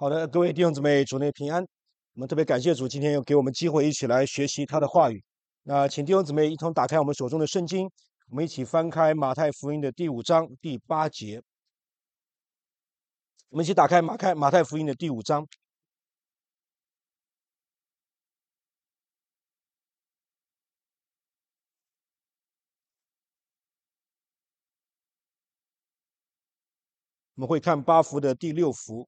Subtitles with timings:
[0.00, 1.62] 好的，各位弟兄姊妹，主内平安。
[2.14, 5.22] 我们特别感谢主，今天又给我们机会一起来学习他的话语。
[5.64, 7.86] 那请弟兄姊妹一同打开我们手中的圣经，
[8.30, 11.42] 我们一起翻开马太福音的第五章第八节。
[13.50, 15.46] 我们一起打开马开马太福音的第五章。
[27.34, 29.06] 我们会看八幅的第六幅。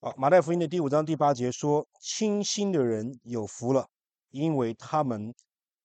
[0.00, 3.88] 好，马太福音的第五章第八节说：“清心的人有福了，
[4.30, 5.34] 因为他们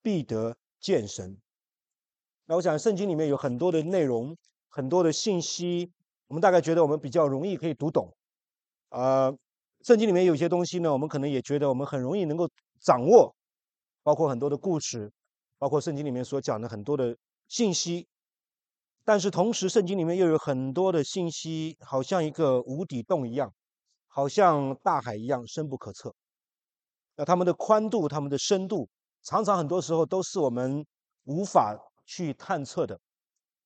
[0.03, 1.35] 必得见神。”
[2.45, 4.37] 那我想，圣经里面有很多的内容，
[4.69, 5.91] 很多的信息，
[6.27, 8.15] 我们大概觉得我们比较容易可以读懂。
[8.89, 9.35] 呃，
[9.81, 12.47] 圣经里面有些东西呢，我们可能也觉得我们很容易能够
[12.79, 13.35] 掌握，
[14.03, 15.11] 包括很多的故事，
[15.57, 17.17] 包括圣经里面所讲的很多的
[17.47, 18.07] 信息。
[19.03, 23.51] 但是同时，圣经里面又有很多的信息，好像一个无底洞一样。
[24.15, 26.13] 好像大海一样深不可测，
[27.15, 28.87] 那他们的宽度、他们的深度，
[29.23, 30.85] 常常很多时候都是我们
[31.23, 32.99] 无法去探测的。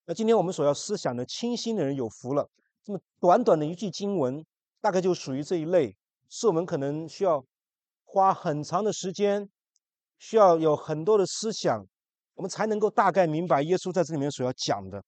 [0.05, 2.49] 那今天我们所要思想的，清新的人有福了。
[2.81, 4.41] 这么短短的一句经文，
[4.79, 5.93] 大概就属于这一类，
[6.29, 7.43] 是我们可能需要
[8.05, 9.49] 花很长的时间，
[10.17, 11.85] 需要有很多的思想，
[12.35, 15.03] 我们才能够大概明白耶稣在这里面所要讲的。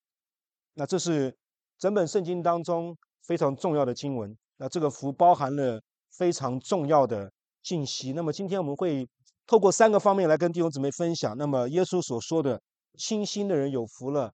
[0.73, 1.33] 那这是
[1.77, 4.37] 整本圣经当中非常重要的经文。
[4.61, 7.31] 那这个福包含了非常重要的
[7.63, 8.11] 信息。
[8.11, 9.07] 那么今天我们会
[9.47, 11.35] 透过三个方面来跟弟兄姊妹分享。
[11.37, 12.61] 那么耶稣所说的
[12.99, 14.29] “清心的人有福了”，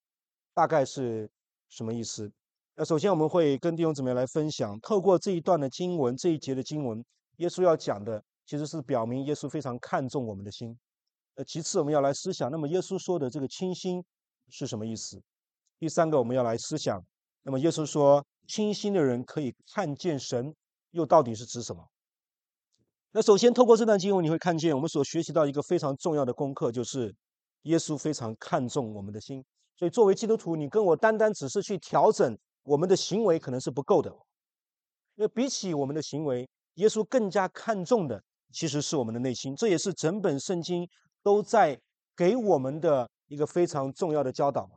[0.55, 1.29] 大概是
[1.69, 2.31] 什么意思？
[2.75, 7.05] 那首先我们会跟弟兄姊妹来分享，透过这一段的经文，这一节的经文，
[7.37, 10.75] 耶稣要讲的其实是表明耶稣非常看重我们的心。
[11.35, 14.03] 呃，其次我们要来思想，那么耶稣说的这个清心
[14.49, 15.21] 是什么意思？
[15.77, 16.99] 第三个我们要来思想，
[17.43, 18.25] 那么耶稣说。
[18.47, 20.53] 清心的人可以看见神，
[20.91, 21.87] 又到底是指什么？
[23.11, 27.15] 那首先透过这段经文，你会看见我们所学习到一个非常重要的功课，就是
[27.63, 29.43] 耶稣非常看重我们的心。
[29.77, 34.09] 所以作为基督徒，你跟我单单只是去调整我们的行为，可能是不够的。
[35.15, 39.55] 因为比起我们的行为，耶稣更加看重的其实是我们的内心。
[39.55, 40.85] 这也是整本圣经
[41.23, 41.79] 都在
[42.17, 44.69] 给我们的一个非常重要的教导，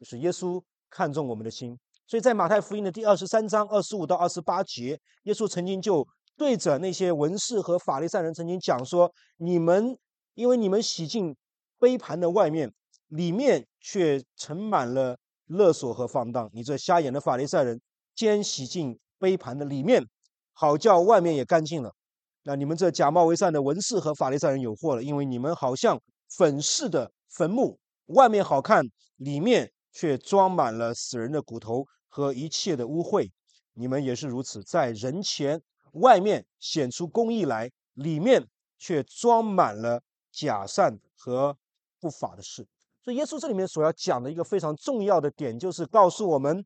[0.00, 0.60] 就是耶稣
[0.90, 1.78] 看重我们的心。
[2.12, 6.06] 所以在马太福音的第二十三章二十五到二十八节，耶稣曾经就
[6.36, 9.96] 对着那些文士和法利赛人曾经讲说：“你们
[10.34, 11.34] 因为你们洗净
[11.78, 12.70] 杯盘的外面，
[13.08, 16.50] 里面却盛满了勒索和放荡。
[16.52, 17.80] 你这瞎眼的法利赛人，
[18.14, 20.06] 兼洗净杯盘的里面，
[20.52, 21.94] 好叫外面也干净了。
[22.42, 25.98] 那你们这假冒为善的文士和法利赛人有祸了，因为你们好像
[26.36, 28.84] 粉饰的坟墓，外面好看，
[29.16, 33.30] 里面却装满了死人的骨头。”和一切的污秽，
[33.72, 35.62] 你们也是如此，在人前
[35.92, 38.46] 外面显出公义来，里面
[38.78, 41.56] 却装满了假善和
[41.98, 42.68] 不法的事。
[43.02, 46.62] 所以，耶稣这里面所要讲的一个非常重要的点，就是告诉我们，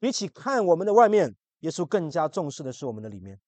[0.00, 3.38] 比起看我们的外面，耶稣更加重视的是我们的里面。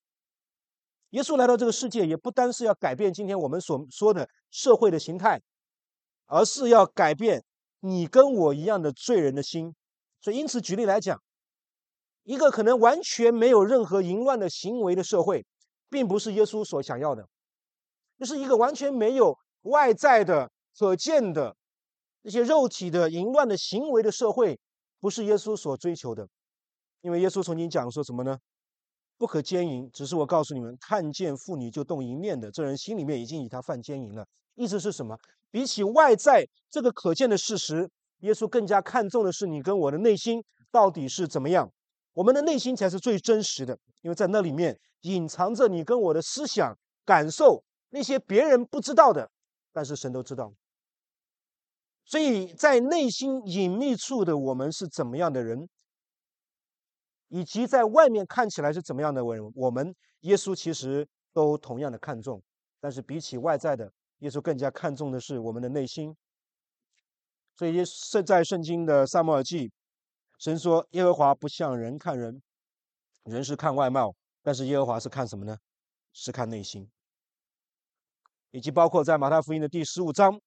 [1.10, 5.42] 耶稣来到这个世界，也不单是要改变今天我们所说的社会的形态，
[6.26, 7.42] 而是要改变
[7.80, 9.74] 你跟我一样的罪人的心。
[10.20, 11.22] 所以，因此，举例来讲，
[12.24, 15.46] 一个可能完全没有任何淫乱的行为的社会，
[15.88, 17.22] 并不是耶稣所想要的；
[18.18, 21.56] 就是一个完全没有外在的、可见的
[22.22, 24.58] 那些肉体的淫乱的行为的社会，
[25.00, 26.28] 不是耶稣所追求的。
[27.00, 28.36] 因为耶稣曾经讲说什么呢？
[29.16, 29.88] 不可奸淫。
[29.92, 34.26] 只是我告诉你们，看见妇女就动淫念的，这人心里面已经以他犯奸淫了。
[34.56, 35.16] 意思是什么？
[35.50, 37.88] 比起外在这个可见的事实。
[38.18, 41.70] 耶稣更加看重的是你跟我的内心到底是怎么样，
[42.12, 49.30] 我们的内心才是最真实的，因为在那里面隐藏着你跟我的思想、感受，那些别人不知道的，
[49.72, 50.52] 但是神都知道。
[52.04, 55.68] 所以在内心隐秘处的我们是怎么样的人，
[57.28, 62.42] 以及在外面看起来是怎么样的人，我们耶稣其实都同样的看重，
[62.80, 66.16] 但是比起外在的，耶稣更加看重的是我们的内心。
[67.58, 69.72] 所以，圣在圣经的撒母耳记，
[70.38, 72.40] 神说：“耶和华不像人看人，
[73.24, 74.14] 人是看外貌，
[74.44, 75.56] 但是耶和华是看什么呢？
[76.12, 76.88] 是看内心。”
[78.52, 80.40] 以及包括在马太福音的第十五章，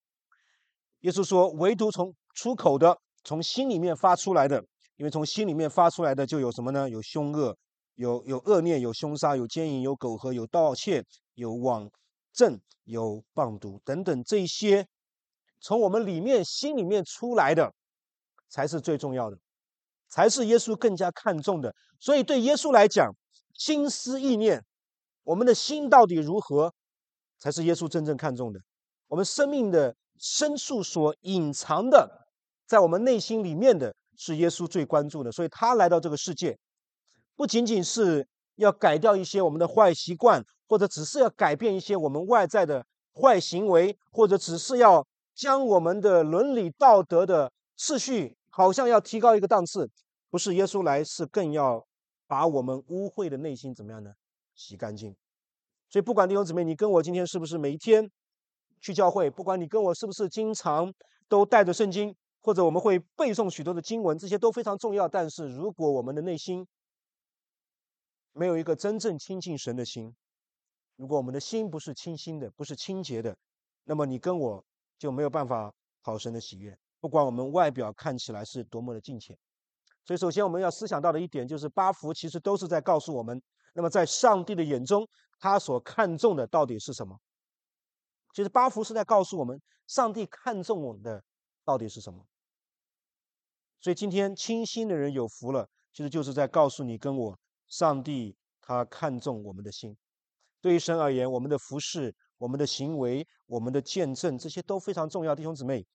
[1.01, 4.63] 耶稣说：“唯独从出口的，从心里面发出来的，
[4.95, 6.89] 因为从心里面发出来的就有什么呢？
[6.89, 7.57] 有凶恶，
[7.95, 11.03] 有有恶念，有凶杀，有奸淫，有苟合，有盗窃，
[11.33, 11.91] 有妄
[12.31, 14.87] 正，有谤毒等等这些，
[15.61, 17.71] 从我们里面心里面出来的，
[18.49, 19.37] 才是最重要的，
[20.09, 21.73] 才是耶稣更加看重的。
[21.99, 23.15] 所以对耶稣来讲，
[23.53, 24.65] 心思意念，
[25.23, 26.73] 我们的心到底如何，
[27.37, 28.59] 才是耶稣真正看重的。
[29.07, 32.25] 我们生命的深处所隐藏的，
[32.65, 35.31] 在我们内心里面的是耶稣最关注的。
[35.31, 36.57] 所以他来到这个世界，
[37.35, 42.83] 不仅仅是要改掉一些我们的坏习惯，或者只是要改变一些我们外在的
[43.13, 49.89] 坏行为，或者只是要将我们的伦理道德的次序，好像要提高一个档次。
[50.29, 51.85] 不是耶稣来，是更要
[52.27, 54.13] 把我们污秽的内心怎么样呢？
[54.55, 55.15] 洗干净。
[55.89, 58.09] 所以不管弟兄姊妹，你跟我今天是不是每一天？
[58.79, 60.91] 去教会，不管你跟我是不是经常
[61.27, 65.07] 都带着圣经，或者我们会背诵许多的经文，这些都非常重要。
[65.07, 66.65] 但是如果我们的内心
[68.33, 70.15] 没有一个真正亲近神的心，
[70.95, 73.37] 如果我们的心不是清新的，不是清洁的，
[73.83, 74.65] 那么你跟我
[75.01, 76.77] 就没有办法讨神的喜悦。
[76.99, 79.35] 不管我们外表看起来是多么的敬虔，
[80.05, 83.41] 所以首先我们要思想到的一点就是，八福其实都是在告诉我们，
[83.73, 85.07] 那么在上帝的眼中，
[85.39, 87.19] 他所看重的到底是什么？
[88.35, 91.23] 其实八福是在告诉我们，上帝看重我们的
[91.65, 92.23] 到底是什么。
[93.79, 99.97] 所以今天清心的人有福了，其实就是在告诉你跟我，上帝他看重我们的心。
[100.61, 105.85] 对于神而言，我们的服饰、我们的行为、我们的见证，这些都非常重要，弟兄姊妹。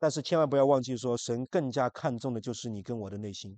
[0.00, 3.56] 但是千万不要忘记说，神更加看重的就是你跟我的内心，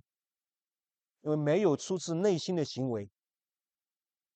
[1.21, 3.09] 因为没有出自内心的行为，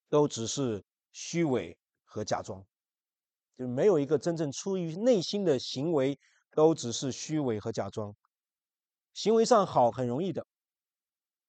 [0.09, 2.65] 都只是虚伪和假装。
[3.55, 6.17] 就没有一个真正出于内心的行为，
[6.55, 8.15] 都只是虚伪和假装。
[9.13, 10.43] 行为上好很容易的，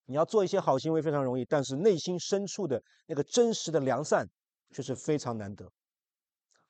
[0.04, 4.28] 你要做一些好行为非常容易，但是内心深处的那个真实的良善
[4.74, 5.72] 却是非常难得。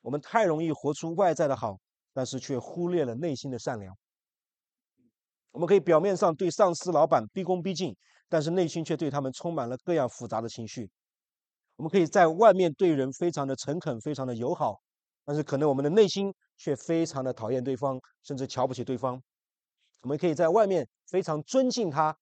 [0.01, 1.79] 我们太容易活出外在的好，
[2.13, 3.97] 但是却忽略了内心的善良。
[5.51, 7.97] 我们可以表面上对上司、老板毕恭毕敬，
[8.29, 10.91] 但是内心却对他们充满了各样复杂的情绪。
[11.77, 14.81] 我们可以在外面对人非常的诚恳，非常的友好。
[15.25, 19.21] 但是可能我们的内心却非常的讨厌对方，甚至瞧不起对方。
[20.01, 22.17] 我们可以在外面非常尊敬他，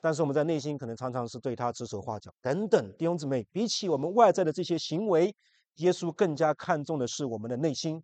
[0.00, 2.92] 但是我们在内心可能常常是对他指手画脚等等。
[2.98, 5.32] 弟兄姊妹，比起我们外在的这些行为，
[5.76, 8.02] 耶稣更加看重的是我们的内心。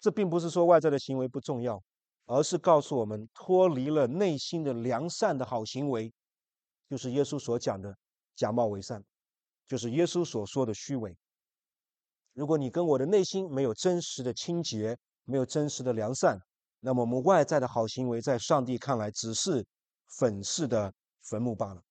[0.00, 1.82] 这并不是说外在的行为不重要，
[2.26, 6.12] 而是告诉我们脱离了内心的良善的好行为，
[6.88, 7.96] 就是耶稣所讲的
[8.36, 9.04] 假冒为善，
[9.66, 11.16] 就是耶稣所说的虚伪。
[12.34, 16.38] 如果你跟我的内心没有真实的清洁，没有真实的良善，
[16.78, 19.66] 那么我们外在的好行为，在上帝看来只是
[20.06, 21.82] 粉饰的坟墓罢了。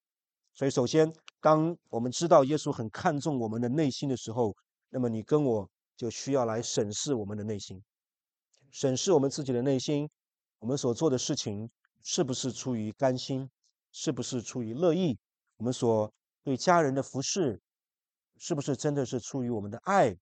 [0.54, 1.14] 所以，首先，
[1.48, 4.54] 当我们知道耶稣很看重我们的内心的时候，
[4.90, 7.82] 那么你跟我就需要来审视我们的内心，
[8.70, 10.10] 审视我们自己的内心，
[10.60, 11.70] 我们所做的事情
[12.04, 13.50] 是不是出于甘心，
[13.94, 15.18] 是不是出于乐意？
[15.56, 16.12] 我们所
[16.44, 17.62] 对家人的服侍，
[18.36, 20.14] 是不是真的是出于我们的爱？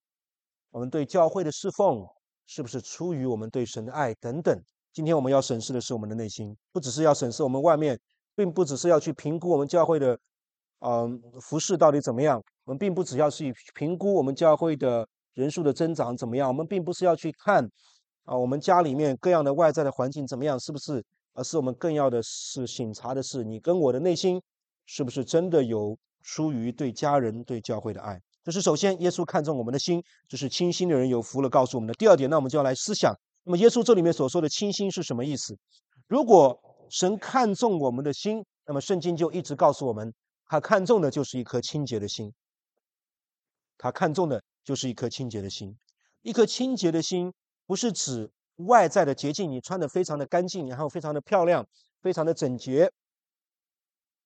[0.70, 2.06] 我们对教会的侍奉
[2.46, 4.62] 是不是出于我们对神的爱等等？
[4.92, 7.98] 今天我们要审视的是我们的内心，不只是要审视我们外面，
[8.36, 10.16] 并不只是要去评估我们教会的，
[10.86, 12.40] 嗯，服饰到底怎么样。
[12.64, 16.46] 我们并不只要去评估我们教会的人数的增长怎么样。
[16.46, 17.68] 我们并不是要去看
[18.24, 21.04] 啊，我们家里面各样的外在的环境怎么样，是不是？
[21.34, 24.40] 而是我们更要的是醒察的是你跟我的内心，
[24.86, 28.18] 是不是真的有出于对家人、对教会的爱。
[28.44, 31.50] 这是首先，耶稣看重我们的心，这是清心的人有福了。
[31.50, 33.12] 告诉我们的第二点，那我们就要来思想，
[33.44, 35.56] 那么耶稣这里面所说的清心是什么意思？
[36.06, 36.56] 如果
[36.88, 40.12] 神看重我们的心，那么圣经就一直告诉我们，
[40.46, 42.32] 他看重的就是一颗清洁的心。
[43.78, 45.76] 他看重的就是一颗清洁的心。
[46.22, 47.32] 一颗清洁的心，
[47.66, 51.66] 不是指外在的洁净，你穿的非常的干净，然后非常的漂亮，
[52.00, 52.90] 非常的整洁，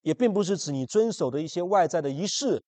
[0.02, 2.62] 也并不是指你遵守的一些外在的仪式。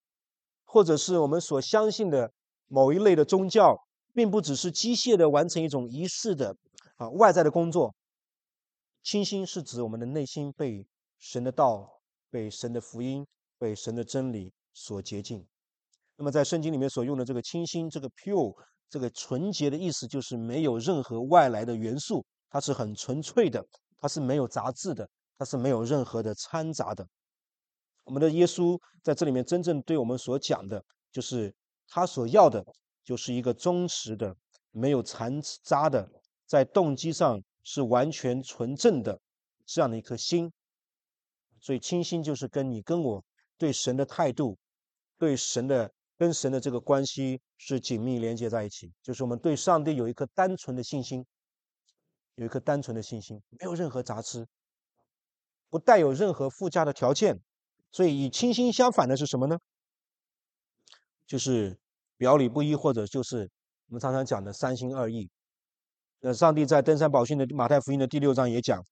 [0.65, 2.31] 或者是我们所相信的
[2.67, 3.77] 某一类的宗教，
[4.11, 6.57] 并不只是机械的完成一种仪式的
[6.95, 7.93] 啊外在的工作。
[9.03, 10.87] 清心是指我们的内心被
[11.19, 13.27] 神的道、被神的福音、
[13.63, 15.47] 被神的真理所洁净。
[16.17, 18.53] 那么在圣经里面所用的这个清心，这个 pure，
[18.89, 23.65] 这个纯洁的意思就是没有任何外来的元素，它是很纯粹的，
[24.01, 27.07] 它是没有杂质的，它是没有任何的掺杂的。
[28.03, 31.55] 我们的耶稣在这里面真正对我们所讲的，就是
[31.87, 32.61] 他所要的，
[33.05, 34.35] 就是一个忠实的、
[34.71, 36.05] 没有残渣的，
[36.45, 39.17] 在动机上是完全纯正的
[39.65, 40.51] 这样的一颗心。
[41.61, 43.23] 所以清心就是跟你跟我
[43.57, 44.57] 对神的态度、
[45.17, 51.25] 对神的跟神的这个关系是紧密连接在一起，就是我们对上帝有一颗单纯的信心，
[52.35, 54.47] 有一颗单纯的信心，没有任何杂质，
[55.69, 57.41] 不带有任何附加的条件。
[57.91, 59.59] 所以与清心相反的是什么呢？
[61.27, 61.77] 就是
[62.17, 63.49] 表里不一，或者就是
[63.87, 65.29] 我们常常讲的三心二意。
[66.19, 68.83] 那上帝在登山宝训的马太福音的第六章也讲：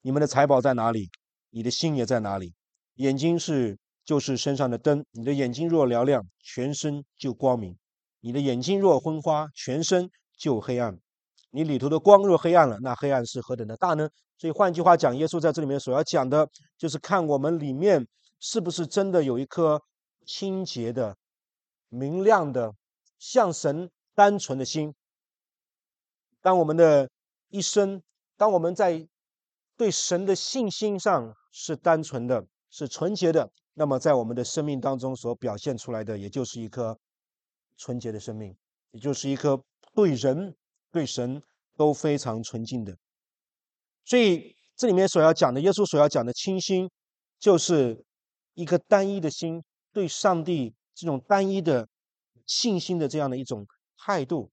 [0.00, 1.10] 你们的财宝在哪里，
[1.50, 2.54] 你的心也在哪里。
[2.98, 7.74] 眼睛是就是身上的灯，你的眼睛若嘹亮，全身就光明；
[8.20, 10.98] 你的眼睛若昏花，全身就黑暗。
[11.50, 14.08] 你里头的光若黑暗了，那黑暗是何等的大呢？
[14.36, 18.04] 所以换句话讲，耶稣在这里面所要讲的，就是看我们里面
[18.40, 19.80] 是不是真的有一颗
[20.26, 21.16] 清洁的、
[21.88, 22.74] 明亮的、
[23.18, 24.92] 向神单纯的心。
[26.40, 27.08] 当我们的
[27.48, 28.02] 一生，
[28.36, 29.06] 当我们在
[29.76, 36.98] 对神的信心上是单纯的、是纯洁的，那么在我们的生命当中所表现出来的，也就是一颗
[37.76, 38.56] 纯洁的生命，
[38.90, 39.62] 也就是一颗
[39.94, 40.54] 对人、
[40.90, 41.42] 对神
[41.76, 42.96] 都非常纯净的。
[44.04, 46.90] 所以这里面所要讲的，耶稣所要讲的清心，
[47.38, 48.04] 就是
[48.54, 51.88] 一个单一的心，对上帝这种单一的
[52.46, 54.50] 信心的这样的一种态度，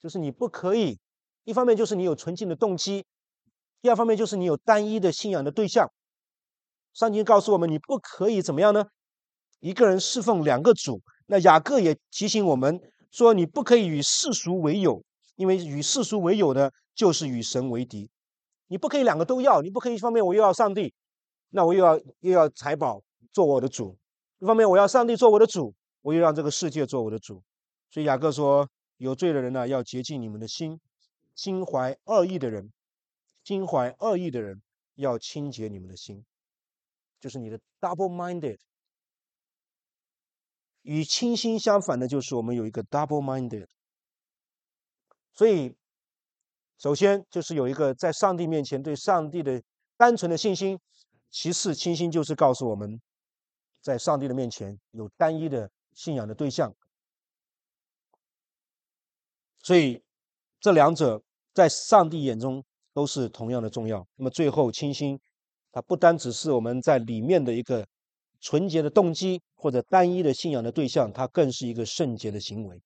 [0.00, 0.98] 就是你不可以，
[1.44, 3.04] 一方面就是你有纯净的动机，
[3.80, 5.90] 第二方面就是你有单一的信仰的对象。
[6.96, 8.86] 上经告诉我们，你不可以怎么样呢？
[9.60, 11.02] 一个人侍奉两个主。
[11.26, 18.08] 那雅各也提醒我们说，你不可以与世俗为友，因为与世俗为友呢，就是与神为敌。
[18.68, 20.94] 你不可以两个都要，你不可以一方面我又要上帝，
[21.50, 23.94] 那我又要又要财宝做我的主；
[24.38, 27.42] 一方面我要上帝做我的主，我又让这个世界做我的主。
[27.90, 30.78] 所以雅各说，有罪的人呢，要洁净你们的心；
[31.34, 32.72] 心怀恶意的人，
[33.44, 34.62] 心怀恶意的人
[34.94, 36.24] 要清洁你们的心，
[37.20, 38.58] 就是你的 double-minded。
[40.82, 43.68] 与清心相反的，就是我们有一个 double-minded。
[45.32, 45.76] 所以。
[46.78, 49.62] 首先就是有一个在上帝面前对上帝的
[49.96, 50.78] 单纯的信心，
[51.30, 53.00] 其次清心就是告诉我们，
[53.80, 56.76] 在上帝的面前有单一的信仰的对象。
[59.62, 60.04] 所以
[60.60, 61.22] 这两者
[61.54, 64.06] 在上帝眼中都是同样的重要。
[64.16, 65.18] 那么最后清心，
[65.76, 67.86] 它不单只是我们在里面的一个
[68.40, 72.80] 纯洁的动机或者单一的信仰的对象，它更是一个圣洁的行为，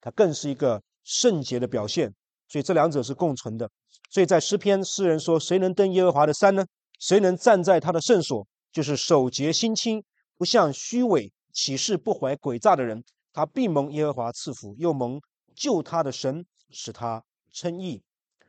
[0.00, 2.12] 它更是一个圣洁的表现。
[2.48, 3.70] 所以这两者是共存的。
[4.10, 6.66] 所以在诗篇，诗人说：“谁能登耶和华的山呢？
[6.98, 8.44] 谁能站在他的圣所？
[8.72, 10.02] 就是守节心清，
[10.36, 13.04] 不向虚伪起誓、不怀诡诈的人。
[13.32, 15.20] 他必蒙耶和华赐福，又蒙
[15.54, 18.02] 救他的神使他称义。”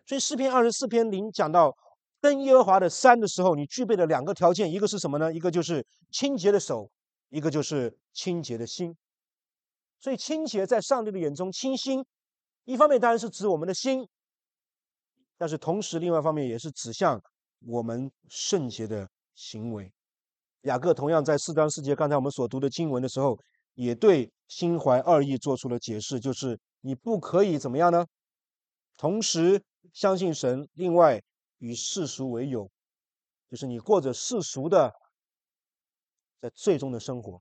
[0.07, 1.71] 所以诗篇二十四篇零讲到
[2.21, 5.33] 登耶和华的山的时候，你具备了两个条件：一个是什么呢？
[5.33, 6.89] 一个就是清洁的手，
[7.29, 8.95] 一个就是清洁的心。
[9.99, 12.05] 所以清洁在上帝的眼中，清心。
[12.65, 14.07] 一方面当然是指我们的心，
[15.37, 17.19] 但是同时另外一方面也是指向
[17.65, 19.91] 我们圣洁的行为。
[20.61, 23.37] 雅各同样在四章四节，刚才我们所读的经文的时候，
[23.73, 28.05] 也对心怀二意做出了解释，就是你不可以怎么样呢？
[28.95, 31.19] 同时相信神，另外
[31.61, 32.69] 与世俗为友，
[33.47, 34.91] 就是你过着世俗的
[36.41, 37.39] 在最终的生活，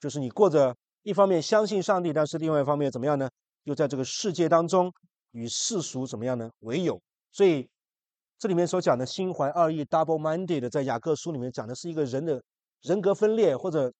[0.00, 3.30] 就是你过着一方面相信上帝，但是另外一方面怎么样呢？
[3.62, 4.92] 又在这个世界当中
[5.30, 6.50] 与世俗怎么样呢？
[6.58, 7.00] 为友，
[7.30, 7.70] 所以
[8.38, 12.42] 这里面所讲的心怀二意 （double-minded） 在雅各书里面讲的是一个人的
[12.80, 13.92] 人格分裂，或者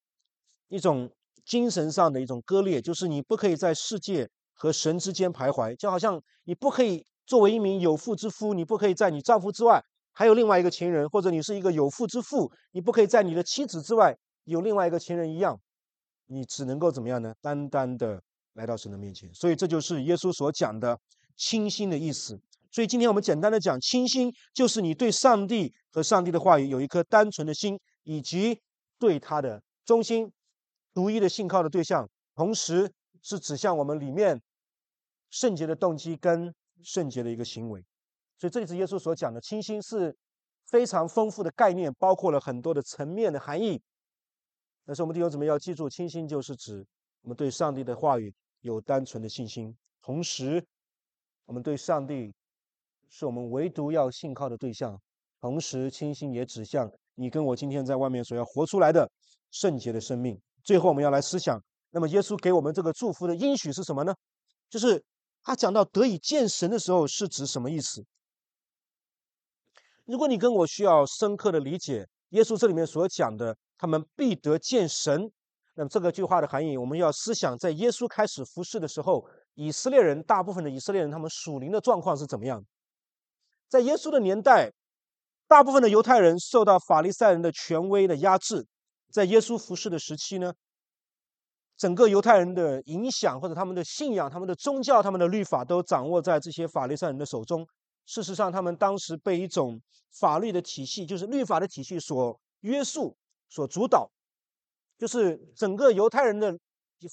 [0.67, 1.09] 一种
[1.45, 15.59] 精神上的一种割裂，就是你不可以在世界和神之间徘徊，就好像你不可以作为一名有妇之夫，你不可以在你丈夫之外还有另外一个情人，或者你是一个有妇之妇，你不可以在你的妻子之外有另外一个情人一样，
[16.27, 17.33] 你只能够怎么样呢？
[17.41, 18.21] 单单的。
[18.55, 20.99] 来到神的面前，所以这就是耶稣所讲的
[21.35, 22.39] 清心的意思。
[22.69, 28.61] 所以今天我们简单的讲，清心就是你对上帝和上帝的话语有一颗单纯的心，以及
[28.99, 30.31] 对他的忠心、
[30.93, 32.91] 独一的信靠的对象，同时
[33.23, 34.39] 是指向我们里面
[35.31, 36.53] 圣洁的动机跟
[36.83, 37.83] 圣洁的一个行为。
[38.37, 40.15] 所以这里是耶稣所讲的清心是
[40.67, 43.81] 非常丰富的概念，包括了很多的层面的含义。
[44.85, 46.85] 但是我们弟兄姊妹要记住，清心就是指
[47.21, 48.33] 我们对上帝的话语。
[48.61, 50.65] 有单纯的信心，同时，
[51.43, 52.33] 我们对上帝
[53.09, 54.97] 是我们唯独要信靠的对象。
[55.41, 59.11] 同时，清心也指向你跟我今天在外面所要活出来的
[59.51, 60.41] 圣洁的生命。
[60.63, 61.61] 最后，我们要来思想：
[61.91, 64.15] 那么，耶稣给我们这个祝福的应许是什么呢？
[64.69, 65.03] 就是
[65.43, 68.05] 他讲到得以见神的时候是指什么意思？
[70.05, 75.31] 如果你跟我需要深刻的理解耶稣这里面所讲的，他们必得见神，
[75.75, 82.65] 那么这个句话的含义，我们要思想，在耶稣开始服侍的时候，以色列人大部分的以色列人他们属灵的状况是怎么样？
[83.69, 84.71] 在耶稣的年代，
[85.47, 88.65] 大部分的犹太人受到法利赛人的权威的压制。
[89.11, 90.53] 在耶稣服侍的时期呢，
[91.77, 97.67] 整个犹太人的影响或者他们的信仰、他们的宗教、他们的律法都掌握在这些法利赛人的手中。
[98.05, 99.81] 事实上，他们当时被一种
[100.19, 103.15] 法律的体系，就是律法的体系所约束、
[103.49, 104.09] 所主导。
[104.97, 106.57] 就是整个犹太人的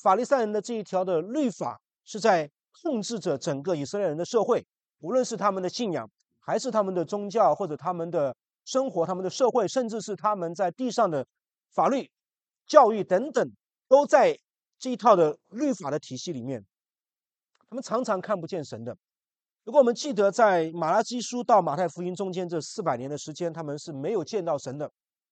[0.03, 2.49] 法利赛人的这一条的律法，是在
[2.83, 4.65] 控制着整个以色列人的社会，
[5.01, 11.27] 无论是他们的信仰，还是他们的宗教，或者他们的生活、他们的社会，甚至是他们在地上的
[11.73, 12.09] 法律、
[12.67, 13.51] 教育等等，
[13.89, 14.39] 都在
[14.81, 16.67] 这一套的律法的体系里面。
[17.69, 18.97] 他们常常看不见神的。
[19.63, 24.91] 如果我们记得，在马拉基书到马太福音中间这四百年的时间，他们是没有见到神的，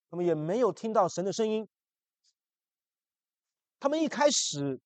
[0.08, 1.66] 他们也没有听到神的声音。
[3.80, 4.78] 他们一开始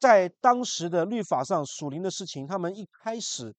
[0.00, 3.54] 在当时的律法上属灵的事情，他们一开始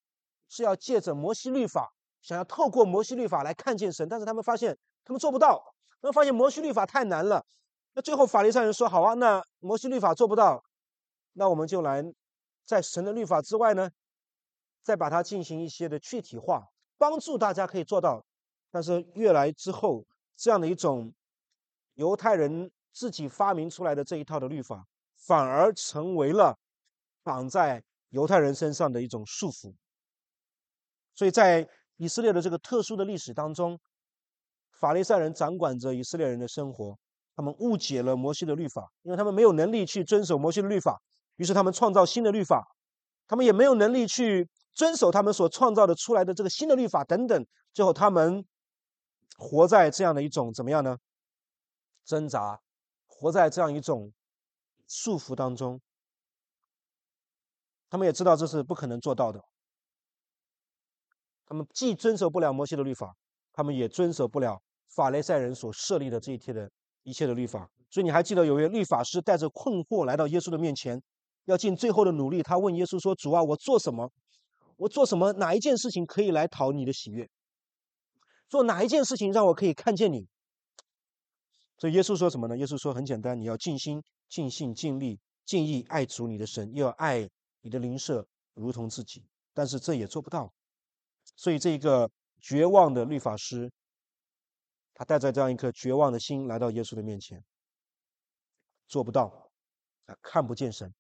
[0.50, 5.64] 是要借着摩西律法，想要透过摩西律法来看见神，但是他们发现他们做不到，
[6.02, 7.46] 他们发现摩西律法太难了。
[7.96, 10.64] 那最后法利赛人说：“好啊，那摩西律法做不到，
[11.34, 12.04] 那我们就来
[12.64, 13.90] 在神的律法之外呢，
[14.84, 18.24] 再把它进行一些的具体化，帮助大家可以做到。”
[18.70, 21.12] 但是越来之后，这样的一种
[21.96, 22.72] 犹太人。
[22.98, 24.88] 自己发明出来的这一套的律法，
[25.18, 26.58] 反而成为了
[27.24, 29.76] 绑在犹太人身上的一种束缚。
[31.14, 33.78] 所以在以色列的这个特殊的历史当中，
[34.72, 36.98] 法利赛人掌管着以色列人的生活，
[37.36, 41.02] 他们误解了摩西的律法，因为他们没有能力去遵守摩西的律法，
[41.36, 42.66] 于是他们创造新的律法，
[43.28, 48.46] 他们也没有能力去遵守他们所创造的出来的这个新的律法等等，最后他们
[49.38, 50.98] 活在这样的一种怎么样呢？
[52.06, 52.60] 挣扎。
[53.18, 54.12] 活在这样一种
[54.88, 55.80] 束缚当中，
[57.90, 59.42] 他们也知道这是不可能做到的。
[61.46, 63.16] 他们既遵守不了摩西的律法，
[63.54, 66.70] 他们也遵守不了法雷赛人所设立的这一切的
[67.06, 67.70] 一切的律法。
[67.90, 71.02] 所以你还记得有位律法师带着困惑来到耶稣的面前，
[71.46, 72.44] 要尽最后的努力。
[72.44, 74.12] 他问耶稣说：“主啊，我做什么？
[74.76, 75.32] 我做什么？
[75.34, 77.30] 哪一件事情可以来讨你的喜悦？
[78.50, 80.28] 做哪一件事情让我可以看见你？”
[81.78, 82.58] 所以耶稣说什么呢？
[82.58, 87.30] 耶稣说很简单，你要尽心、尽性、尽力、尽意爱主你的神，又要爱
[87.62, 89.24] 你的邻舍如同自己。
[89.54, 90.52] 但是这也做不到。
[91.38, 92.10] 所以这个
[92.42, 93.72] 绝望的律法师，
[94.96, 97.44] 他带着这样一颗绝望的心来到耶稣的面前，
[98.88, 99.52] 做不到，
[100.08, 100.92] 他看不见神。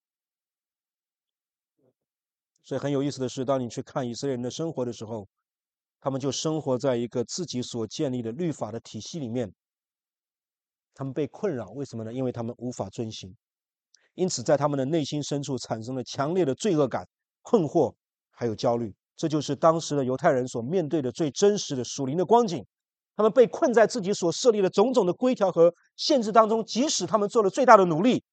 [2.61, 5.27] 所以很有意思的是，当你去看以色列人的生活的时候，
[6.01, 9.53] 他们就生活在一个自己所建立的律法的体系里面。
[10.93, 12.13] 他们被困扰，为什么呢？
[12.13, 13.35] 因为他们无法遵行，
[14.13, 17.07] 因此在他们的内心深处产生了强烈的罪恶感、
[17.41, 17.95] 困惑，
[18.31, 18.93] 还有焦虑。
[19.15, 22.65] 这就是当时的犹太人所面对的最真实的属灵的光景。
[23.15, 28.23] 他们被困在自己所设立的种种的规条和限制当中，即使他们做了最大的努力，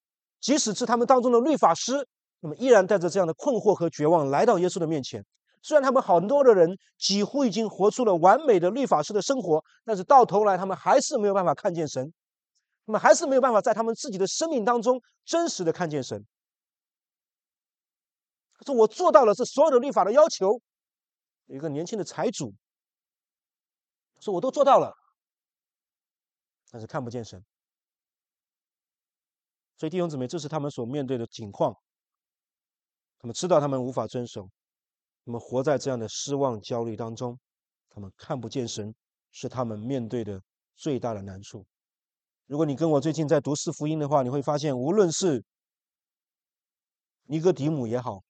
[0.41, 2.07] 即使是他们当中的律法师，
[2.41, 5.25] 那么依然带着这样的困惑和绝望来到耶稣的面前。
[5.63, 12.13] 虽然他们很多的人几乎已经活出了完美的律法师的生活，但是到头来他们还是没有办法看见神。
[12.85, 16.27] 那么还是没有办法在他们自己的生命当中真实的看见神。
[18.59, 20.61] 他说：“我做到了这所有的律法的要求。”
[21.47, 22.53] 一个年轻的财主
[24.23, 24.95] 说：“我都做到了，
[26.71, 27.45] 但是看不见神。”
[29.77, 31.77] 所以弟兄姊妹，这是他们所面对的境况。
[33.19, 34.49] 他们知道他们无法遵守，
[35.25, 37.39] 他们活在这样的失望、焦虑当中。
[37.91, 38.95] 他们看不见神，
[39.33, 40.41] 是他们面对的
[40.77, 41.67] 最大的难处。
[42.47, 45.45] 如果你跟我最近在读四福音的话，你会发现，无论是
[47.25, 48.23] 尼哥底母也好，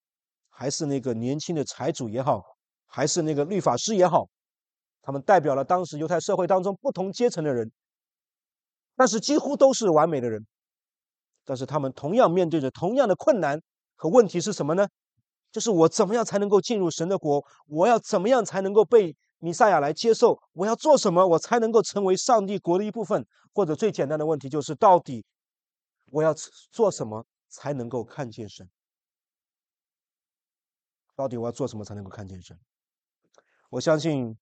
[0.48, 2.42] 还是那个年轻的财主也好，
[2.86, 4.28] 还是那个律法师也好，
[5.02, 7.70] 他们代表了当时犹太社会当中不同阶层的人，
[8.96, 10.46] 但是几乎都是完美的人，
[11.44, 13.60] 但是他们同样面对着同样的困难
[13.94, 14.88] 和问题是什么呢？
[15.50, 17.44] 就是我怎么样才能够进入神的国？
[17.66, 19.14] 我要怎么样才能够被？
[19.44, 23.26] 弥赛亚来接受，我要做什么，我才能够成为上帝国的一部分？
[23.52, 25.24] 或者最简单的问题就是，到底
[26.12, 26.32] 我要
[26.70, 28.70] 做什么才能够看见神？
[31.16, 32.56] 到底我要做什么才能够看见神？
[33.68, 34.38] 我相信，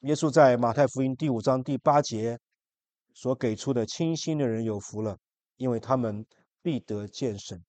[0.00, 2.38] 耶稣在马太福音第五章第八节
[3.14, 5.18] 所给出的“清心的人有福了，
[5.56, 6.24] 因为他们
[6.62, 7.64] 必得见神”，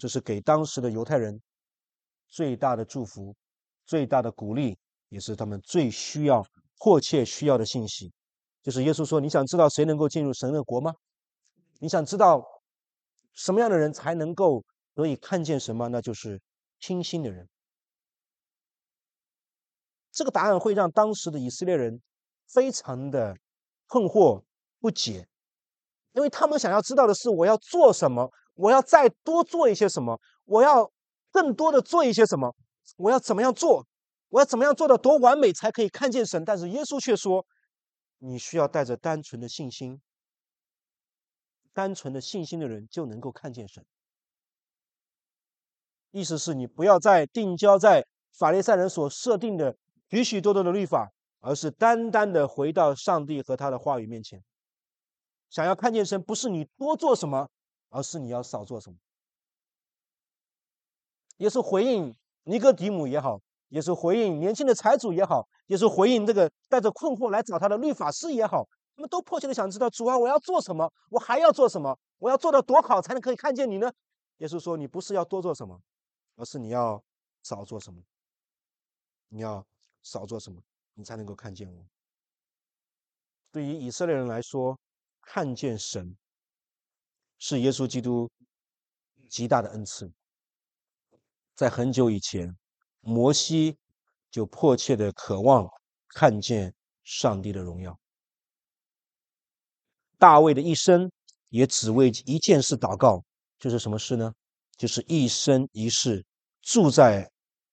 [0.00, 1.42] 这是给当时的犹太人
[2.26, 3.36] 最大的祝福，
[3.84, 4.78] 最大的鼓励。
[5.08, 6.44] 也是他们最需要、
[6.78, 8.12] 迫切需要的信息，
[8.60, 10.92] 就是耶稣说：“你想知道谁能够进入神的国吗？
[11.78, 12.44] 你想知道
[13.32, 14.64] 什么样的人才能够
[14.94, 15.88] 得以看见什么？
[15.88, 16.40] 那就是
[16.80, 17.48] 清心的人。
[20.16, 22.00] 这个答案会让当时的以色列人
[22.46, 23.36] 非常的
[23.86, 24.42] 困惑
[24.80, 25.28] 不解，
[26.12, 28.32] 因为他们想要知道的是：我要做什么？
[28.54, 30.18] 我要再多做一些什么？
[30.46, 30.90] 我要
[31.30, 32.56] 更多的做一些什么？
[32.96, 33.86] 我要怎么样做？
[34.30, 36.42] 我要怎么样做的多完美才可以看见神？
[36.46, 37.44] 但是耶稣却说：
[38.16, 40.00] 你需要带着单纯的信心。
[41.74, 43.84] 单纯的信心的人就能够看见神。
[46.10, 49.76] 意思是你不要再定焦在法利赛人所设定的
[50.08, 54.42] 许许多多的律法，而是单单的回到上帝和他的话语面前。
[55.50, 57.48] 想要看见神，不是你多做什么，
[57.90, 58.96] 而是你要少做什么。
[61.36, 62.14] 也是回应
[62.44, 68.66] 尼哥底母也好，也是回应年轻的财主也好，也是回应这个带着困惑来找他的律法师也好。
[68.94, 70.90] 他们都迫切的想知道主啊，我要做什么？
[71.10, 71.98] 我还要做什么？
[72.18, 73.92] 我要做到多好才能可以看见你呢？
[74.38, 75.80] 耶稣说：“你不是要多做什么，
[76.36, 77.02] 而是你要
[77.42, 78.02] 少做什么。
[79.28, 79.66] 你要
[80.06, 80.62] 少做什么，
[80.94, 81.84] 你才能够看见我。”
[83.50, 84.78] 对于以色列人来说，
[85.20, 86.16] 看见神
[87.38, 88.30] 是耶稣基督
[89.28, 90.12] 极大的恩赐。
[91.54, 92.56] 在很久以前，
[93.00, 93.76] 摩西
[94.30, 95.66] 就迫切的渴望
[96.10, 97.98] 看见上帝的荣耀。
[100.18, 101.10] 大卫的一生
[101.48, 103.24] 也只为一件事祷告，
[103.58, 104.32] 就是什么事呢？
[104.76, 106.24] 就是一生一世
[106.60, 107.30] 住在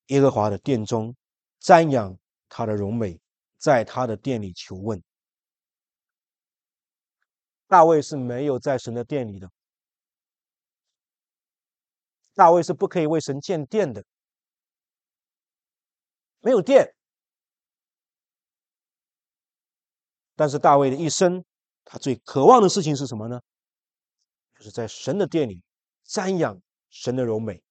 [0.07, 1.13] 耶和华的殿中，
[1.61, 2.17] 瞻仰
[2.55, 3.19] 他的荣美，
[3.57, 5.03] 在他的殿里求问。
[7.65, 9.49] 大卫是没有在神的殿里的，
[12.35, 14.05] 大卫是不可以为神建殿的，
[16.41, 16.93] 没有殿。
[20.35, 21.43] 但是大卫的一生。
[21.85, 23.41] 他最渴望的事情是什么呢？
[24.55, 25.61] 就是在神的殿里
[26.05, 27.63] 瞻仰神的柔美。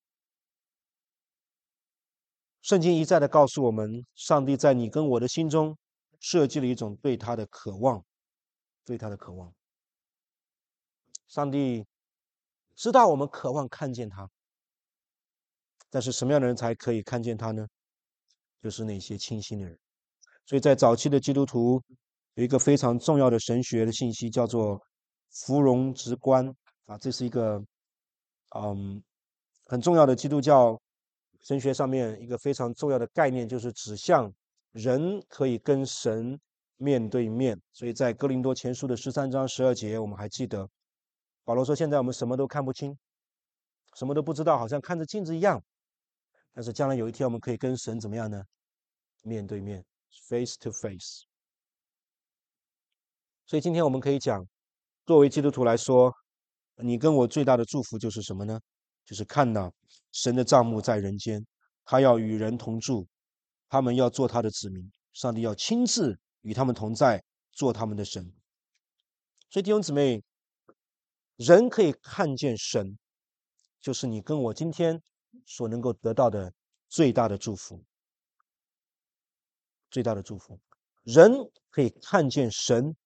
[2.62, 5.76] 圣经一再的告诉我们，上帝在你跟我的心中
[6.20, 8.02] 设计了一种对他的渴望，
[8.84, 9.52] 对他的渴望。
[11.28, 11.84] 上帝
[12.74, 14.30] 知道我们渴望看见他，
[15.90, 17.66] 但是什么样的人才可以看见他呢？
[18.62, 19.78] 就是那些清心的人。
[20.46, 21.82] 所以在早期的基督徒。
[22.34, 24.82] 有一个非常重要的神学的信息，叫做
[25.44, 26.48] “芙蓉直观”
[26.88, 27.62] 啊，这是一个
[28.56, 29.04] 嗯
[29.66, 30.80] 很重要的基督教
[31.42, 34.32] 神学上面一个非常重要的概念，就是指向
[34.70, 36.40] 人可以跟神
[36.76, 37.60] 面对面。
[37.72, 40.68] 所以在哥林多前书的十三章十二节，我们还记得
[41.44, 42.96] 保罗说：“现在我们什么都看不清，
[43.96, 45.62] 什么都不知道，好像看着镜子一样。
[46.52, 48.44] 但是将来有一天，我们可以跟神怎么样呢？
[49.22, 49.84] 面对面
[50.28, 51.24] ，face to face。”
[53.46, 54.46] 所以今天我们可以讲，
[55.04, 56.14] 作为基督徒来说，
[56.76, 58.60] 你跟我最大的祝福就是什么呢？
[59.04, 59.72] 就是看到
[60.12, 61.44] 神的账目在人间，
[61.84, 63.06] 他要与人同住，
[63.68, 68.32] 他们要做他的子民，上帝要亲自与他们同在，做他们的神。
[69.50, 70.22] 所以弟兄姊妹，
[71.36, 72.98] 人可以看见神，
[73.80, 75.02] 就是你跟我今天
[75.46, 76.52] 所能够得到的
[76.88, 77.82] 最大的祝福，
[79.90, 80.58] 最大的祝福。
[81.02, 81.32] 人
[81.70, 82.96] 可以看见神。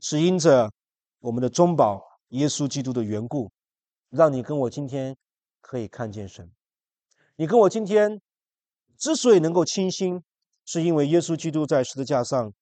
[0.00, 0.72] 是因着
[1.18, 3.50] 我们的中保耶稣基督的缘故，
[4.10, 5.16] 让你跟我今天
[5.60, 6.50] 可以看见神。
[7.36, 8.20] 你跟我今天
[8.96, 10.22] 之所以能够清心，
[10.64, 12.52] 是因为耶稣基督在十字架上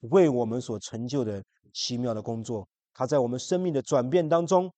[0.00, 1.42] 为我们所成就的
[1.72, 2.68] 奇妙的工作。
[2.92, 4.72] 他在我们生命的转变当中，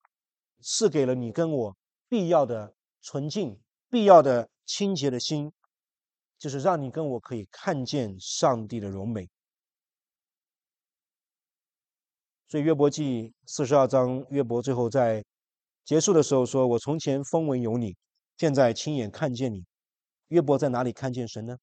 [0.60, 1.76] 赐给了你跟我
[2.08, 5.52] 必要的纯净、必要的清洁的心，
[6.38, 9.28] 就是让你跟我可以看见上帝的荣美。
[12.48, 15.24] 所以约伯记四十二章，约伯最后在
[15.88, 17.96] 结束的时候说：“我从前风闻有你，
[18.36, 19.64] 现在亲眼看见你。”
[20.28, 21.56] 约伯在哪里看见神呢？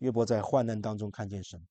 [0.00, 1.66] 约伯在患难当中看见神。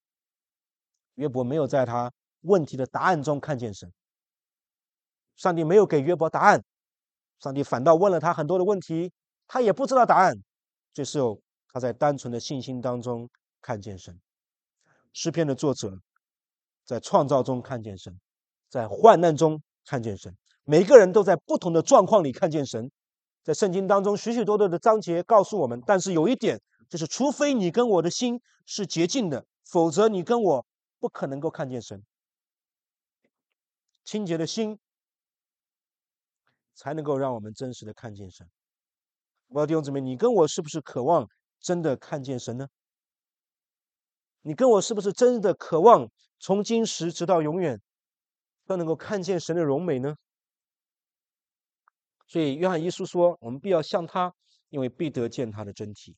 [1.14, 3.94] 约伯没有在他问题的答案中看见神。
[5.36, 6.64] 上帝没有给约伯答案，
[7.40, 9.12] 上帝反倒问了他很多的问题，
[9.46, 10.34] 他也不知道答案。
[10.96, 13.30] 这时候他在单纯的信心当中
[13.62, 14.20] 看见神。
[15.14, 16.02] 诗篇的作者。
[16.84, 18.20] 在创造中看见神，
[18.68, 20.36] 在患难中看见神。
[20.64, 22.90] 每个人都在不同的状况里看见神。
[23.44, 30.66] 在圣经当中，许许多多的章节告诉我们，但是有一点，就是除非你跟我的心是洁净的，否则你跟我
[31.00, 32.02] 不可能够看见神。
[34.06, 34.80] 清洁的心，
[36.74, 38.48] 才能够让我们真实的看见神。
[39.48, 41.28] 我的弟兄姊妹，你跟我是不是渴望
[41.60, 42.68] 真的看见神呢？
[44.42, 47.82] 你跟我是不是真的渴望从今时直到永远，
[48.66, 50.16] 都能够看见神的荣美呢？
[52.28, 54.34] 所以约翰一书说，我们必要像他，
[54.70, 56.16] 因为必得见他的真体。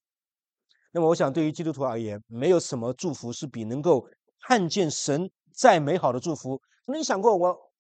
[0.92, 4.08] 那么，我想对于基督徒而言，没有什么祝福是比能够
[4.42, 6.62] 看见神再美好的祝福。
[6.86, 7.72] 你想过我，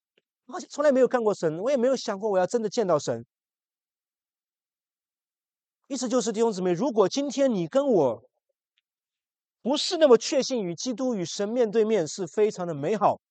[0.47, 3.25] 我从来没有看过神，我也没有想过我要真的见到神。
[5.87, 8.29] 意思就是，弟兄姊妹，如果今天你跟我
[9.61, 13.21] 不是那么确信与基督与神面对面是非常的美好，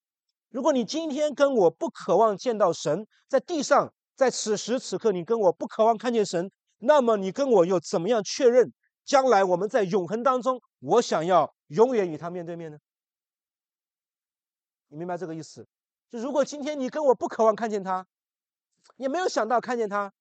[0.55, 8.73] 如果你今天跟我不渴望见到神，在地上，在此时此刻你跟我不渴望看见神，那么你跟我又怎么样确认
[9.05, 12.79] 将来我们在永恒当中，我想要永远与他面对面呢？
[14.87, 15.67] 你明白这个意思？
[16.09, 18.07] 就如果今天你跟我不渴望看见他，
[18.95, 20.12] 也没有想到看见他。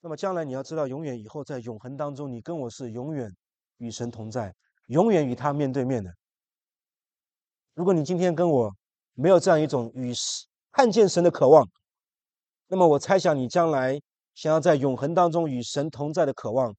[0.00, 3.34] 那么将来你要知道，永远以后在永恒当中，你跟我是永远
[3.78, 4.54] 与神同在，
[4.86, 6.14] 永远与他面对面的。
[7.78, 8.74] 如果你今天跟我
[9.14, 10.12] 没有这样一种与
[10.72, 11.64] 看见神的渴望，
[12.66, 14.00] 那么我猜想你将来
[14.34, 16.74] 想要在永恒当中与神同在的渴望，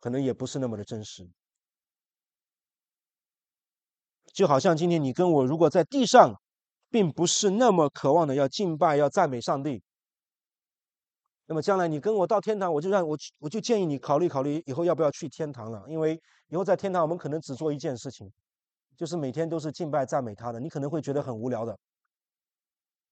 [0.00, 1.28] 可能也不是那么的真实。
[4.32, 6.40] 就好像今天你跟我如果在地上，
[6.88, 9.82] 并不是那么渴望的要敬拜、要赞美上帝。
[11.44, 15.84] 那么将来你跟我到天堂，我就让我我就建议你考虑考虑以后要不要去天堂了。
[15.88, 18.32] 因为以后在天堂，我们可能只做一件事情，
[18.96, 20.60] 就是每天都是敬拜赞美他的。
[20.60, 21.78] 你可能会觉得很无聊的，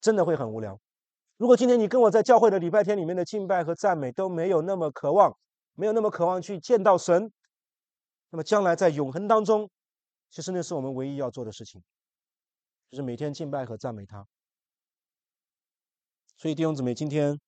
[0.01, 0.81] 真的会很无聊。
[1.37, 5.37] 如果今天你跟我在教会的礼拜天里面的敬拜和赞美都没有那么渴望，
[5.75, 7.33] 没有那么渴望去见到神，
[8.31, 9.71] 那么将来在永恒当中，
[10.31, 11.83] 其实那是我们唯一要做的事情，
[12.91, 14.27] 就是每天敬拜和赞美他。
[16.37, 17.41] 所以弟兄姊妹，今天。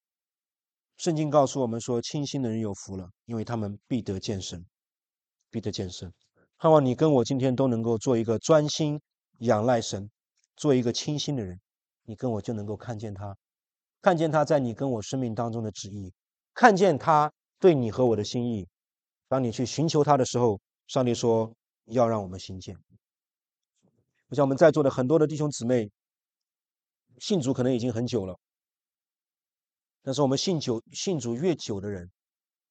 [0.97, 4.65] 圣经告诉我们说：“清心的人有福了，因为他们必得见神，
[5.51, 6.15] 必得见神。”
[6.59, 9.01] 盼望你跟我今天都能够做一个专心
[9.39, 10.11] 仰赖神，
[10.57, 11.61] 做一个清心的人。
[12.05, 13.37] 你跟我就能够看见他，
[14.03, 16.13] 看见他在你跟我生命当中的旨意，
[16.53, 18.69] 看见他对你和我的心意。
[19.29, 21.55] 当你去寻求他的时候，上帝说
[21.87, 22.77] 要让我们行见。
[24.29, 25.91] 我想我们在座的很多的弟兄姊妹，
[27.19, 28.39] 信主可能已经很久了。
[30.03, 32.11] 但是我们信久信主越久的人，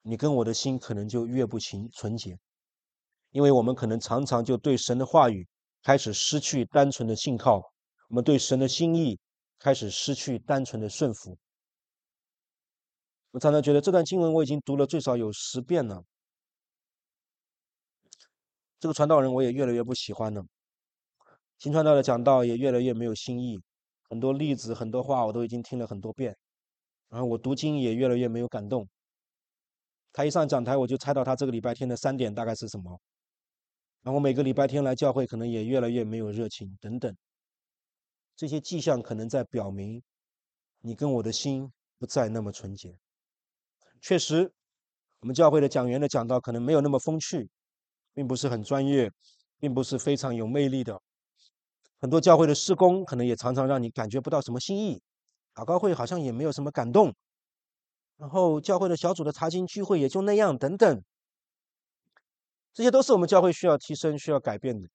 [0.03, 2.37] 你跟我的心可能就越不情纯洁，
[3.33, 5.45] 因为我们可能常常就对神的话语
[5.81, 7.57] 开始失去单纯的信靠，
[8.07, 9.19] 我们对神的心意
[9.57, 11.35] 开始失去单纯的顺服。
[13.31, 16.03] 我常常觉得这段经文我已经读了最少有十遍了，
[18.79, 20.45] 这个传道人我也越来越不喜欢了，
[21.57, 23.59] 新传道的讲道也越来越没有新意，
[24.09, 26.37] 很多例子很多话我都已经听了很多遍。
[27.09, 28.87] 然后我读经也越来越没有感动。
[30.11, 32.99] 他一上讲台，我就猜到他这个礼拜天的三点大概是什么。
[34.03, 37.15] 然后每个礼拜天来教会，可能也越来越没有热情等等。
[38.35, 40.03] 这些迹象可能在表明，
[40.81, 42.97] 你跟我的心不再那么纯洁。
[44.01, 44.51] 确实，
[45.21, 47.49] 我们教会的讲员的讲道可能没有那么风趣，
[48.13, 49.09] 并不是很专业，
[49.59, 51.01] 并不是非常有魅力的。
[51.99, 55.01] 很多教会的施工可能也常常让你感觉不到什么新意。
[55.55, 57.13] 祷告会好像也没有什么感动，
[58.17, 61.03] 然后教会的小组的查经聚会也就那样，等等，
[62.73, 64.87] 这些都是我们教会需要提升、需要改变的。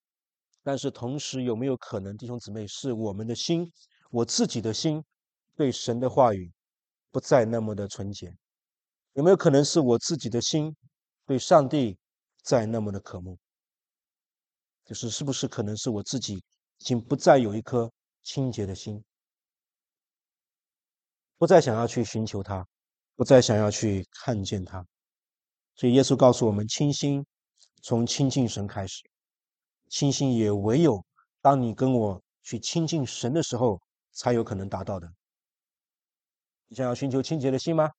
[0.63, 3.73] 但是同时，有没有可能，弟兄姊妹，是我们的心，
[4.11, 5.03] 我自己的心，
[5.55, 6.53] 对神的话语
[7.11, 8.37] 不再那么的纯洁？
[9.15, 10.77] 有没有可能是我自己的心
[11.25, 11.97] 对上帝
[12.43, 13.39] 再那么的渴慕？
[14.85, 17.91] 就是是不是可能是我自己已经不再有一颗
[18.23, 19.03] 清洁的心？
[21.37, 22.67] 不再想要去寻求他，
[23.15, 24.85] 不再想要去看见他，
[25.77, 27.25] 所以耶稣告诉我们：清心
[27.89, 29.03] 从亲近神开始，
[29.89, 31.03] 清心也唯有
[31.41, 33.81] 当你跟我去亲近神的时候，
[34.13, 35.11] 才有可能达到的。
[36.67, 37.91] 你想要寻求清洁的心吗？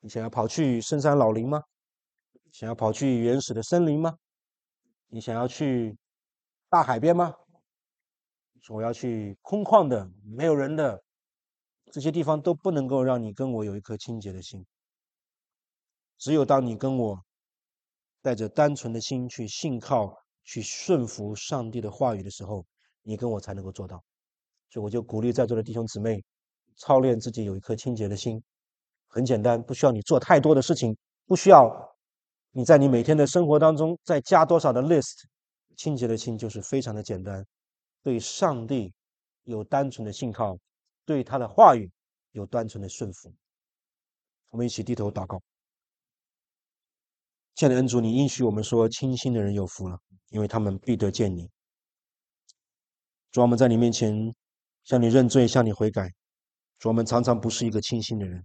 [0.00, 1.62] 你想要跑去深山老林吗？
[2.52, 4.18] 想要跑去原始的森林吗？
[5.06, 5.96] 你想要去
[6.68, 7.34] 大海边吗？
[8.60, 11.02] 说我要去空旷的、没有人的
[11.90, 14.66] 这些地方，都不能够让你跟我有一颗清洁的心。
[16.18, 17.25] 只有当你跟我
[18.26, 20.12] 带着单纯的心去信靠、
[20.42, 22.66] 去顺服上帝的话语的时候，
[23.02, 24.02] 你跟我才能够做到。
[24.68, 26.20] 所以，我就鼓励在座的弟兄姊妹
[26.74, 28.42] 操练自己有一颗清洁的心。
[29.06, 31.70] 很简单，不需要你做太多的事情，不需要
[32.50, 35.22] 你在你每天的生活当中再加多少的 list。
[35.76, 37.46] 清洁的心就是非常的简单。
[38.02, 38.92] 对上帝
[39.44, 40.58] 有单纯的信靠，
[41.04, 41.88] 对他的话语
[42.32, 43.32] 有单纯的顺服。
[44.50, 45.40] 我们一起低头祷告。
[47.56, 51.48] 亲爱的恩主，你应许我们说，清心的人有福了，因为他们必得见你。
[53.30, 54.34] 主，我们在你面前
[54.84, 56.12] 向你认罪，向你悔改。
[56.78, 58.44] 主，我们常常不是一个清心的人，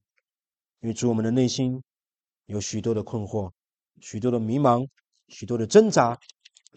[0.79, 1.83] 因为主，我们的内心
[2.45, 3.51] 有许多的困惑，
[3.99, 4.87] 许多的迷茫，
[5.27, 6.17] 许多的挣扎，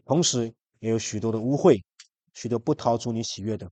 [0.05, 1.81] 同时也有许多的污秽，
[2.33, 3.70] 许多不逃出你喜悦的。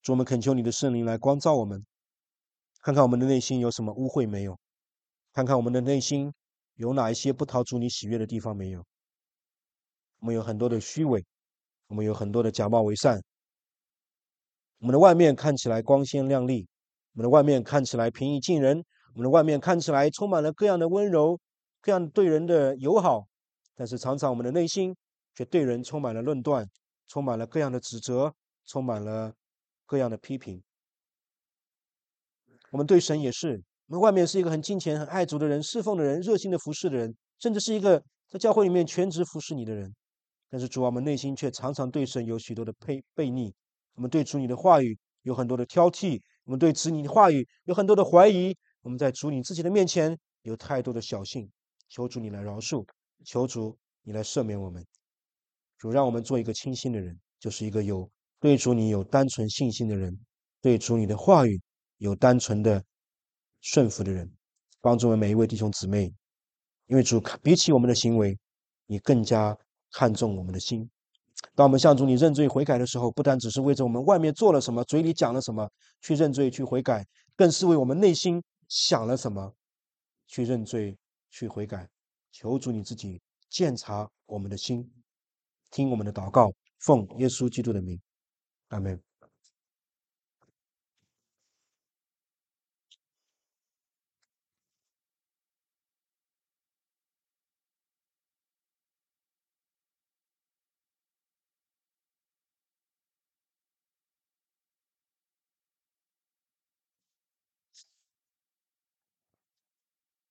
[0.00, 1.84] 主，我们恳求你的圣灵来光照我们，
[2.80, 4.58] 看看我们的内心有什么污秽没有，
[5.34, 6.32] 看看我们的内心
[6.76, 8.86] 有哪一些不逃出你喜悦的地方没有。
[10.20, 11.22] 我们有很多的虚伪。
[11.88, 13.22] 我们有很多的假冒伪善，
[14.80, 16.66] 我们的外面看起来光鲜亮丽，
[17.12, 18.84] 我们的外面看起来平易近人，
[19.14, 21.38] 我们的外面看起来充满了各样的温柔，
[21.80, 23.28] 各样对人的友好，
[23.76, 24.96] 但是常常我们的内心
[25.36, 26.68] 却对人充满了论断，
[27.06, 28.34] 充满了各样的指责，
[28.64, 29.32] 充满了
[29.84, 30.60] 各样的批评。
[32.72, 39.94] 我们对神也是，我们外面是一个很敬虔、很爱主的人，侍奉的人，热心的服侍的人，甚至是一个在教会里面全职服侍你的人。
[40.48, 43.52] 但是主啊，我们内心却常常对神有许多的背背逆，
[43.94, 51.48] 我们对主你的话语有很多的挑剔，我们对主你的话语有很多的怀疑，我们在主你自己的面前有太多的小信，
[51.88, 52.84] 求主你来饶恕，
[53.24, 54.84] 求主你来赦免我们，
[55.78, 58.08] 主让我们做一个清心的人，就是一个有
[58.40, 60.18] 对主你有单纯信心的人，
[60.60, 61.60] 对主你的话语
[61.98, 62.82] 有单纯的
[63.66, 64.30] 顺服的人，
[64.80, 66.14] 帮助我们每一位弟兄姊妹，
[66.86, 68.38] 因为主比起我们的行为，
[68.86, 69.56] 你更加。
[69.92, 70.90] 看重我们的心，
[71.54, 75.70] 当我们向主你认罪悔改的时候，不单只是为着我们外面做了什么、嘴里讲了什么
[76.02, 79.54] 去认罪去悔改，更是为我们内心想了什么
[80.26, 80.98] 去认罪
[81.30, 81.88] 去悔改。
[82.30, 84.86] 求主你自己鉴察我们的心，
[85.70, 87.98] 听我们的祷告，奉耶稣基督的名，
[88.68, 89.00] 阿门。